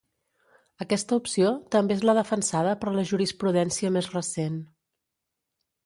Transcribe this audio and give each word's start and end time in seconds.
Aquesta 0.85 1.19
opció 1.23 1.51
també 1.77 1.95
és 1.99 2.03
la 2.11 2.17
defensada 2.21 2.73
per 2.85 2.97
la 2.99 3.07
jurisprudència 3.13 3.93
més 3.99 4.13
recent. 4.19 4.61